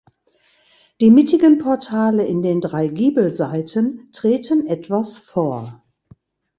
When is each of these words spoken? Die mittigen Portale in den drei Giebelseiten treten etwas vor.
Die 0.99 1.11
mittigen 1.11 1.59
Portale 1.59 2.25
in 2.25 2.41
den 2.41 2.59
drei 2.59 2.87
Giebelseiten 2.87 4.09
treten 4.11 4.65
etwas 4.65 5.19
vor. 5.19 5.83